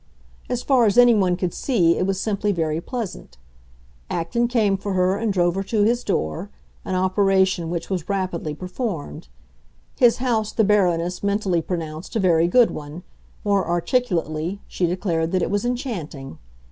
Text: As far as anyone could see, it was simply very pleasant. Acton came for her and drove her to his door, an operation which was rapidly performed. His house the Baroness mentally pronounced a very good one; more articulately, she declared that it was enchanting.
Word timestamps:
As 0.49 0.63
far 0.63 0.87
as 0.87 0.97
anyone 0.97 1.35
could 1.35 1.53
see, 1.53 1.95
it 1.95 2.07
was 2.07 2.19
simply 2.19 2.51
very 2.51 2.81
pleasant. 2.81 3.37
Acton 4.09 4.47
came 4.47 4.75
for 4.75 4.93
her 4.93 5.15
and 5.17 5.31
drove 5.31 5.53
her 5.53 5.61
to 5.65 5.83
his 5.83 6.03
door, 6.03 6.49
an 6.83 6.95
operation 6.95 7.69
which 7.69 7.91
was 7.91 8.09
rapidly 8.09 8.55
performed. 8.55 9.27
His 9.99 10.17
house 10.17 10.51
the 10.53 10.63
Baroness 10.63 11.21
mentally 11.21 11.61
pronounced 11.61 12.15
a 12.15 12.19
very 12.19 12.47
good 12.47 12.71
one; 12.71 13.03
more 13.45 13.67
articulately, 13.69 14.59
she 14.67 14.87
declared 14.87 15.31
that 15.33 15.43
it 15.43 15.51
was 15.51 15.65
enchanting. 15.65 16.39